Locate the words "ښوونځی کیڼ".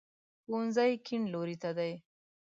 0.43-1.21